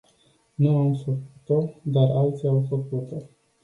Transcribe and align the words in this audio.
Nu 0.55 0.77
am 0.77 0.93
făcut-o, 0.93 1.73
dar 1.83 2.09
alții 2.09 2.47
au 2.47 2.65
făcut-o. 2.69 3.17